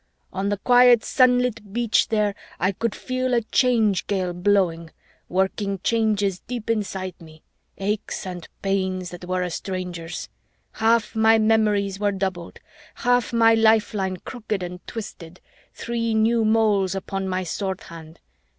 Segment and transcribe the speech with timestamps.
[0.33, 4.89] On the quiet sunlit beach there, I could feel a Change Gale blowing,
[5.29, 7.43] working changes deep inside me,
[7.77, 10.27] aches and pains that were a stranger's.
[10.71, 12.57] Half my memories were doubled,
[12.95, 15.39] half my lifeline crooked and twisted,
[15.75, 18.19] three new moles upon my sword hand.